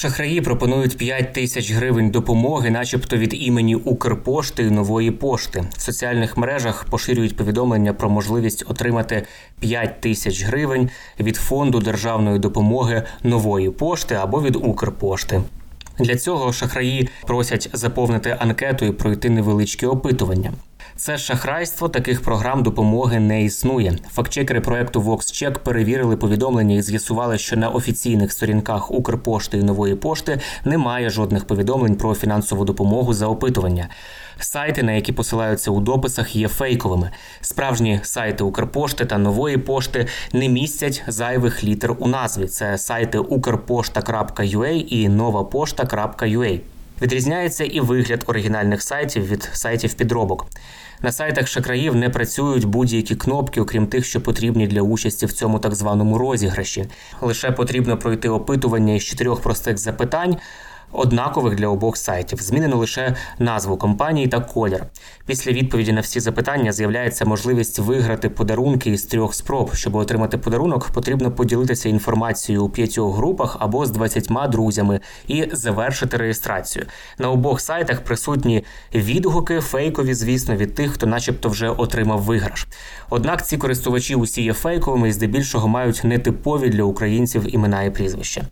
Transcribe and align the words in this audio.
Шахраї 0.00 0.40
пропонують 0.40 0.96
5 0.96 1.32
тисяч 1.32 1.72
гривень 1.72 2.10
допомоги, 2.10 2.70
начебто 2.70 3.16
від 3.16 3.34
імені 3.34 3.74
Укрпошти 3.74 4.62
і 4.62 4.70
нової 4.70 5.10
пошти. 5.10 5.64
В 5.76 5.80
соціальних 5.80 6.36
мережах 6.36 6.84
поширюють 6.84 7.36
повідомлення 7.36 7.92
про 7.92 8.10
можливість 8.10 8.64
отримати 8.68 9.26
5 9.58 10.00
тисяч 10.00 10.44
гривень 10.44 10.90
від 11.20 11.36
фонду 11.36 11.80
державної 11.80 12.38
допомоги 12.38 13.02
нової 13.22 13.70
пошти 13.70 14.14
або 14.14 14.42
від 14.42 14.56
Укрпошти. 14.56 15.42
Для 15.98 16.16
цього 16.16 16.52
шахраї 16.52 17.08
просять 17.26 17.70
заповнити 17.72 18.36
анкету 18.38 18.84
і 18.84 18.92
пройти 18.92 19.30
невеличке 19.30 19.86
опитування. 19.86 20.52
Це 20.96 21.18
шахрайство 21.18 21.88
таких 21.88 22.22
програм 22.22 22.62
допомоги 22.62 23.20
не 23.20 23.44
існує. 23.44 23.98
Фактчекери 24.12 24.60
проекту 24.60 25.00
VoxCheck 25.00 25.58
перевірили 25.58 26.16
повідомлення 26.16 26.74
і 26.74 26.82
з'ясували, 26.82 27.38
що 27.38 27.56
на 27.56 27.68
офіційних 27.68 28.32
сторінках 28.32 28.90
Укрпошти 28.90 29.58
і 29.58 29.62
нової 29.62 29.94
пошти 29.94 30.40
немає 30.64 31.10
жодних 31.10 31.44
повідомлень 31.44 31.96
про 31.96 32.14
фінансову 32.14 32.64
допомогу 32.64 33.14
за 33.14 33.26
опитування. 33.26 33.88
Сайти, 34.38 34.82
на 34.82 34.92
які 34.92 35.12
посилаються 35.12 35.70
у 35.70 35.80
дописах, 35.80 36.36
є 36.36 36.48
фейковими. 36.48 37.10
Справжні 37.40 38.00
сайти 38.02 38.44
Укрпошти 38.44 39.04
та 39.04 39.18
нової 39.18 39.56
пошти 39.56 40.06
не 40.32 40.48
містять 40.48 41.02
зайвих 41.06 41.64
літер 41.64 41.94
у 41.98 42.08
назві. 42.08 42.46
Це 42.46 42.78
сайти 42.78 43.18
ukrposhta.ua 43.18 44.84
і 44.88 45.08
новапошта.ua. 45.08 46.60
Відрізняється 47.02 47.64
і 47.64 47.80
вигляд 47.80 48.24
оригінальних 48.26 48.82
сайтів 48.82 49.26
від 49.26 49.50
сайтів 49.52 49.94
підробок. 49.94 50.46
На 51.02 51.12
сайтах 51.12 51.46
шакраїв 51.46 51.96
не 51.96 52.10
працюють 52.10 52.64
будь-які 52.64 53.16
кнопки, 53.16 53.60
окрім 53.60 53.86
тих, 53.86 54.06
що 54.06 54.20
потрібні 54.20 54.66
для 54.66 54.82
участі 54.82 55.26
в 55.26 55.32
цьому 55.32 55.58
так 55.58 55.74
званому 55.74 56.18
розіграші. 56.18 56.84
Лише 57.20 57.52
потрібно 57.52 57.98
пройти 57.98 58.28
опитування 58.28 58.94
із 58.94 59.04
чотирьох 59.04 59.40
простих 59.40 59.78
запитань. 59.78 60.36
Однакових 60.92 61.54
для 61.54 61.68
обох 61.68 61.96
сайтів 61.96 62.42
змінено 62.42 62.76
лише 62.76 63.16
назву 63.38 63.76
компанії 63.76 64.26
та 64.26 64.40
колір. 64.40 64.84
Після 65.26 65.52
відповіді 65.52 65.92
на 65.92 66.00
всі 66.00 66.20
запитання 66.20 66.72
з'являється 66.72 67.24
можливість 67.24 67.78
виграти 67.78 68.28
подарунки 68.30 68.90
із 68.90 69.02
трьох 69.02 69.34
спроб. 69.34 69.74
Щоб 69.74 69.94
отримати 69.94 70.38
подарунок, 70.38 70.90
потрібно 70.90 71.32
поділитися 71.32 71.88
інформацією 71.88 72.64
у 72.64 72.68
п'ятьох 72.68 73.16
групах 73.16 73.56
або 73.60 73.86
з 73.86 73.90
20 73.90 74.30
друзями 74.48 75.00
і 75.28 75.48
завершити 75.52 76.16
реєстрацію. 76.16 76.86
На 77.18 77.30
обох 77.30 77.60
сайтах 77.60 78.00
присутні 78.00 78.64
відгуки, 78.94 79.60
фейкові, 79.60 80.14
звісно, 80.14 80.56
від 80.56 80.74
тих, 80.74 80.92
хто, 80.92 81.06
начебто, 81.06 81.48
вже 81.48 81.68
отримав 81.68 82.20
виграш. 82.22 82.66
Однак 83.10 83.46
ці 83.46 83.56
користувачі 83.58 84.14
усі 84.14 84.42
є 84.42 84.52
фейковими 84.52 85.08
і 85.08 85.12
здебільшого 85.12 85.68
мають 85.68 86.04
нетипові 86.04 86.68
для 86.68 86.82
українців 86.82 87.54
імена 87.54 87.82
і 87.82 87.90
прізвища. 87.90 88.42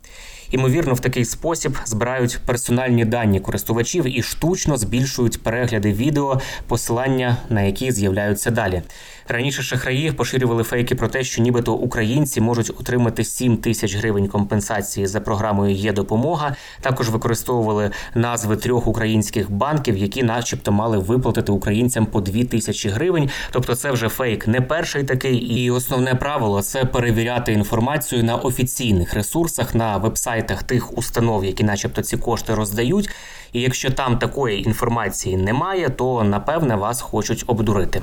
Імовірно, 0.51 0.93
в 0.93 0.99
такий 0.99 1.25
спосіб 1.25 1.77
збирають 1.85 2.39
персональні 2.45 3.05
дані 3.05 3.39
користувачів 3.39 4.17
і 4.17 4.23
штучно 4.23 4.77
збільшують 4.77 5.43
перегляди 5.43 5.93
відео, 5.93 6.41
посилання 6.67 7.37
на 7.49 7.61
які 7.61 7.91
з'являються 7.91 8.51
далі. 8.51 8.81
Раніше 9.31 9.63
шахраї 9.63 10.11
поширювали 10.11 10.63
фейки 10.63 10.95
про 10.95 11.07
те, 11.07 11.23
що 11.23 11.41
нібито 11.41 11.73
українці 11.73 12.41
можуть 12.41 12.69
отримати 12.69 13.23
7 13.23 13.57
тисяч 13.57 13.95
гривень 13.95 14.27
компенсації 14.27 15.07
за 15.07 15.21
програмою 15.21 15.75
Є 15.75 15.93
допомога. 15.93 16.55
Також 16.81 17.09
використовували 17.09 17.91
назви 18.15 18.57
трьох 18.57 18.87
українських 18.87 19.51
банків, 19.51 19.97
які, 19.97 20.23
начебто, 20.23 20.71
мали 20.71 20.97
виплатити 20.97 21.51
українцям 21.51 22.05
по 22.05 22.21
2 22.21 22.43
тисячі 22.43 22.89
гривень. 22.89 23.29
Тобто, 23.51 23.75
це 23.75 23.91
вже 23.91 24.09
фейк 24.09 24.47
не 24.47 24.61
перший 24.61 25.03
такий. 25.03 25.37
І 25.37 25.71
основне 25.71 26.15
правило 26.15 26.61
це 26.61 26.85
перевіряти 26.85 27.53
інформацію 27.53 28.23
на 28.23 28.35
офіційних 28.35 29.13
ресурсах 29.13 29.75
на 29.75 29.97
вебсайтах 29.97 30.63
тих 30.63 30.97
установ, 30.97 31.45
які, 31.45 31.63
начебто, 31.63 32.01
ці 32.01 32.17
кошти 32.17 32.55
роздають. 32.55 33.09
І 33.53 33.61
якщо 33.61 33.91
там 33.91 34.17
такої 34.17 34.63
інформації 34.63 35.37
немає, 35.37 35.89
то 35.89 36.23
напевне 36.23 36.75
вас 36.75 37.01
хочуть 37.01 37.43
обдурити. 37.47 38.01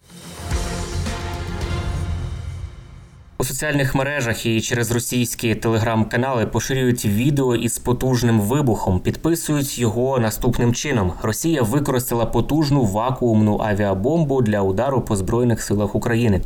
Соціальних 3.47 3.95
мережах 3.95 4.47
і 4.47 4.61
через 4.61 4.91
російські 4.91 5.55
телеграм-канали 5.55 6.47
поширюють 6.47 7.05
відео 7.05 7.57
із 7.57 7.79
потужним 7.79 8.41
вибухом, 8.41 9.01
підписують 9.01 9.79
його 9.79 10.19
наступним 10.19 10.75
чином: 10.75 11.13
Росія 11.23 11.63
використала 11.63 12.27
потужну 12.27 12.85
вакуумну 12.85 13.61
авіабомбу 13.61 14.43
для 14.43 14.61
удару 14.61 15.01
по 15.01 15.17
збройних 15.17 15.63
силах 15.63 15.95
України. 15.95 16.41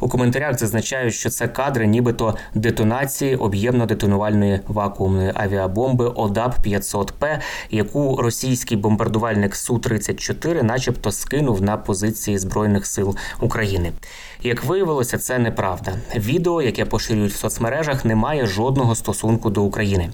У 0.00 0.08
коментарях 0.08 0.58
зазначають, 0.58 1.14
що 1.14 1.30
це 1.30 1.48
кадри, 1.48 1.86
нібито 1.86 2.36
детонації 2.54 3.36
об'ємно-детонувальної 3.36 4.60
вакуумної 4.68 5.32
авіабомби 5.34 6.06
ОДАП 6.06 6.62
500 6.62 7.12
П, 7.12 7.40
яку 7.70 8.16
російський 8.16 8.76
бомбардувальник 8.76 9.56
Су 9.56 9.78
34 9.78 10.62
начебто, 10.62 11.12
скинув 11.12 11.62
на 11.62 11.76
позиції 11.76 12.38
збройних 12.38 12.86
сил 12.86 13.16
України. 13.40 13.92
Як 14.42 14.64
виявилося, 14.64 15.18
це 15.18 15.38
неправда. 15.38 15.92
Відео, 16.16 16.62
яке 16.62 16.84
поширюють 16.84 17.32
в 17.32 17.36
соцмережах, 17.36 18.04
не 18.04 18.14
має 18.14 18.46
жодного 18.46 18.94
стосунку 18.94 19.50
до 19.50 19.62
України. 19.62 20.10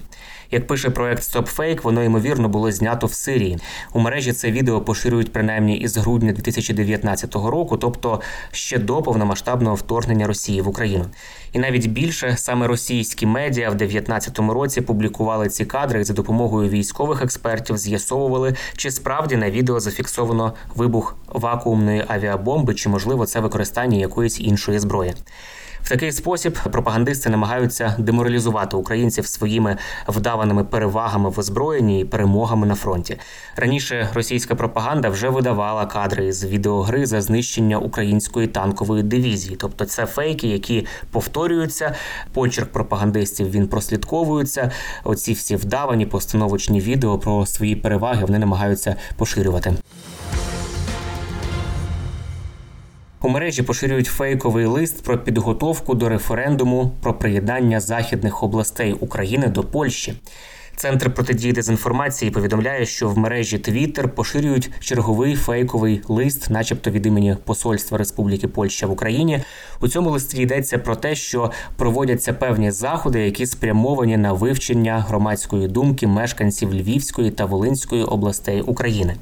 Як 0.51 0.67
пише 0.67 0.89
проект 0.89 1.23
StopFake, 1.23 1.81
воно 1.81 2.03
ймовірно 2.03 2.49
було 2.49 2.71
знято 2.71 3.07
в 3.07 3.13
Сирії. 3.13 3.57
У 3.93 3.99
мережі 3.99 4.33
це 4.33 4.51
відео 4.51 4.81
поширюють 4.81 5.33
принаймні 5.33 5.77
із 5.77 5.97
грудня 5.97 6.31
2019 6.31 7.35
року, 7.35 7.77
тобто 7.77 8.21
ще 8.51 8.77
до 8.77 9.01
повномасштабного 9.01 9.75
вторгнення 9.77 10.27
Росії 10.27 10.61
в 10.61 10.67
Україну. 10.67 11.05
І 11.53 11.59
навіть 11.59 11.87
більше 11.87 12.37
саме 12.37 12.67
російські 12.67 13.25
медіа 13.25 13.69
в 13.69 13.75
2019 13.75 14.39
році 14.39 14.81
публікували 14.81 15.49
ці 15.49 15.65
кадри 15.65 16.03
за 16.03 16.13
допомогою 16.13 16.69
військових 16.69 17.21
експертів 17.21 17.77
з'ясовували, 17.77 18.55
чи 18.77 18.91
справді 18.91 19.35
на 19.35 19.51
відео 19.51 19.79
зафіксовано 19.79 20.53
вибух 20.75 21.17
вакуумної 21.27 22.03
авіабомби, 22.07 22.73
чи 22.73 22.89
можливо 22.89 23.25
це 23.25 23.39
використання 23.39 23.97
якоїсь 23.97 24.39
іншої 24.39 24.79
зброї. 24.79 25.13
В 25.87 25.89
такий 25.89 26.11
спосіб 26.11 26.59
пропагандисти 26.71 27.29
намагаються 27.29 27.95
деморалізувати 27.97 28.77
українців 28.77 29.27
своїми 29.27 29.77
вдаваними 30.07 30.63
перевагами 30.63 31.29
в 31.29 31.39
озброєнні 31.39 32.01
і 32.01 32.05
перемогами 32.05 32.67
на 32.67 32.75
фронті. 32.75 33.17
Раніше 33.55 34.09
російська 34.13 34.55
пропаганда 34.55 35.09
вже 35.09 35.29
видавала 35.29 35.85
кадри 35.85 36.33
з 36.33 36.45
відеогри 36.45 37.05
за 37.05 37.21
знищення 37.21 37.77
української 37.77 38.47
танкової 38.47 39.03
дивізії, 39.03 39.55
тобто 39.55 39.85
це 39.85 40.05
фейки, 40.05 40.47
які 40.47 40.87
повторюються. 41.11 41.95
Почерк 42.33 42.71
пропагандистів 42.71 43.51
він 43.51 43.67
прослідковується. 43.67 44.71
Оці 45.03 45.33
всі 45.33 45.55
вдавані 45.55 46.05
постановочні 46.05 46.79
відео 46.79 47.19
про 47.19 47.45
свої 47.45 47.75
переваги 47.75 48.25
вони 48.25 48.39
намагаються 48.39 48.95
поширювати. 49.17 49.73
У 53.21 53.29
мережі 53.29 53.63
поширюють 53.63 54.07
фейковий 54.07 54.65
лист 54.65 55.03
про 55.03 55.17
підготовку 55.17 55.95
до 55.95 56.09
референдуму 56.09 56.91
про 57.01 57.13
приєднання 57.13 57.79
західних 57.79 58.43
областей 58.43 58.93
України 58.93 59.47
до 59.47 59.63
Польщі. 59.63 60.13
Центр 60.79 61.13
протидії 61.13 61.53
дезінформації 61.53 62.31
повідомляє, 62.31 62.85
що 62.85 63.09
в 63.09 63.17
мережі 63.17 63.57
Twitter 63.57 64.07
поширюють 64.07 64.71
черговий 64.79 65.35
фейковий 65.35 66.01
лист, 66.07 66.49
начебто 66.49 66.91
від 66.91 67.05
імені 67.05 67.37
Посольства 67.45 67.97
Республіки 67.97 68.47
Польща 68.47 68.87
в 68.87 68.91
Україні. 68.91 69.43
У 69.81 69.87
цьому 69.87 70.09
листі 70.09 70.41
йдеться 70.41 70.77
про 70.77 70.95
те, 70.95 71.15
що 71.15 71.51
проводяться 71.75 72.33
певні 72.33 72.71
заходи, 72.71 73.19
які 73.19 73.45
спрямовані 73.45 74.17
на 74.17 74.33
вивчення 74.33 75.05
громадської 75.07 75.67
думки 75.67 76.07
мешканців 76.07 76.73
Львівської 76.73 77.31
та 77.31 77.45
Волинської 77.45 78.03
областей 78.03 78.61
України, 78.61 79.15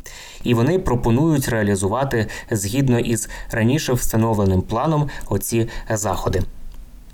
і 0.43 0.53
вони 0.53 0.79
пропонують 0.79 1.49
реалізувати 1.49 2.27
згідно 2.51 2.99
із 2.99 3.29
раніше 3.51 3.93
встановленим 3.93 4.61
планом 4.61 5.09
оці 5.29 5.69
заходи. 5.89 6.41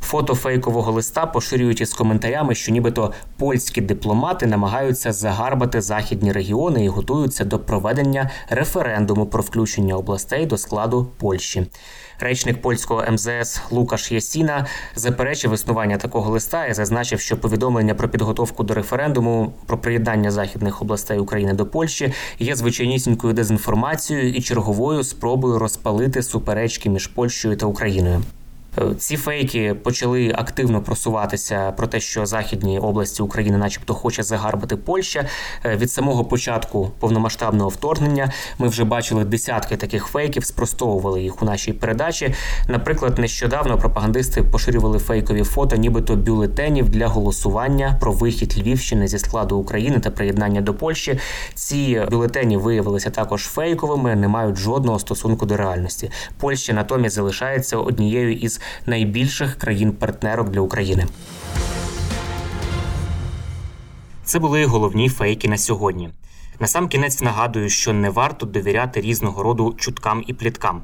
Фото 0.01 0.35
фейкового 0.35 0.91
листа 0.91 1.25
поширюють 1.25 1.81
із 1.81 1.93
коментарями, 1.93 2.55
що 2.55 2.71
нібито 2.71 3.13
польські 3.37 3.81
дипломати 3.81 4.45
намагаються 4.45 5.13
загарбати 5.13 5.81
західні 5.81 6.31
регіони 6.31 6.85
і 6.85 6.87
готуються 6.87 7.45
до 7.45 7.59
проведення 7.59 8.29
референдуму 8.49 9.25
про 9.25 9.43
включення 9.43 9.95
областей 9.95 10.45
до 10.45 10.57
складу 10.57 11.07
Польщі. 11.17 11.67
Речник 12.19 12.61
польського 12.61 13.03
МЗС 13.11 13.61
Лукаш 13.71 14.11
Ясіна 14.11 14.65
заперечив 14.95 15.53
існування 15.53 15.97
такого 15.97 16.31
листа 16.31 16.65
і 16.65 16.73
зазначив, 16.73 17.19
що 17.19 17.37
повідомлення 17.37 17.95
про 17.95 18.09
підготовку 18.09 18.63
до 18.63 18.73
референдуму 18.73 19.53
про 19.65 19.77
приєднання 19.77 20.31
західних 20.31 20.81
областей 20.81 21.19
України 21.19 21.53
до 21.53 21.65
Польщі 21.65 22.13
є 22.39 22.55
звичайнісінькою 22.55 23.33
дезінформацією 23.33 24.33
і 24.33 24.41
черговою 24.41 25.03
спробою 25.03 25.59
розпалити 25.59 26.23
суперечки 26.23 26.89
між 26.89 27.07
Польщею 27.07 27.55
та 27.55 27.65
Україною. 27.65 28.21
Е, 28.77 28.95
ці 28.97 29.17
фейки 29.17 29.73
почали 29.73 30.33
активно 30.37 30.81
просуватися 30.81 31.71
про 31.71 31.87
те, 31.87 31.99
що 31.99 32.25
західні 32.25 32.79
області 32.79 33.23
України, 33.23 33.57
начебто, 33.57 33.93
хоче 33.93 34.23
загарбати 34.23 34.75
Польща. 34.75 35.25
Е, 35.65 35.75
від 35.75 35.91
самого 35.91 36.25
початку 36.25 36.91
повномасштабного 36.99 37.69
вторгнення 37.69 38.31
ми 38.59 38.67
вже 38.67 38.83
бачили 38.83 39.25
десятки 39.25 39.77
таких 39.77 40.05
фейків, 40.05 40.45
спростовували 40.45 41.21
їх 41.21 41.41
у 41.41 41.45
нашій 41.45 41.73
передачі. 41.73 42.33
Наприклад, 42.67 43.19
нещодавно 43.19 43.77
пропагандисти 43.77 44.43
поширювали 44.43 44.99
фейкові 44.99 45.43
фото, 45.43 45.75
нібито 45.75 46.15
бюлетенів 46.15 46.89
для 46.89 47.07
голосування 47.07 47.97
про 48.01 48.11
вихід 48.11 48.59
Львівщини 48.59 49.07
зі 49.07 49.19
складу 49.19 49.57
України 49.57 49.99
та 49.99 50.11
приєднання 50.11 50.61
до 50.61 50.73
Польщі. 50.73 51.19
Ці 51.53 52.05
бюлетені 52.11 52.57
виявилися 52.57 53.09
також 53.09 53.43
фейковими, 53.43 54.15
не 54.15 54.27
мають 54.27 54.55
жодного 54.57 54.99
стосунку 54.99 55.45
до 55.45 55.57
реальності. 55.57 56.11
Польща 56.37 56.73
натомість 56.73 57.15
залишається 57.15 57.77
однією 57.77 58.33
із 58.33 58.60
найбільших 58.85 59.55
країн-партнерок 59.55 60.49
для 60.49 60.61
України. 60.61 61.07
Це 64.23 64.39
були 64.39 64.65
головні 64.65 65.09
фейки 65.09 65.47
на 65.47 65.57
сьогодні. 65.57 66.09
Насамкінець 66.59 67.21
нагадую, 67.21 67.69
що 67.69 67.93
не 67.93 68.09
варто 68.09 68.45
довіряти 68.45 69.01
різного 69.01 69.43
роду 69.43 69.75
чуткам 69.77 70.23
і 70.27 70.33
пліткам. 70.33 70.83